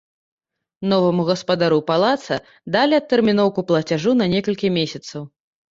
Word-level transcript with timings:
Новаму 0.93 1.21
гаспадару 1.29 1.77
палаца 1.91 2.41
далі 2.77 2.93
адтэрміноўку 3.01 3.69
плацяжу 3.73 4.11
на 4.25 4.35
некалькі 4.35 4.67
месяцаў. 4.81 5.21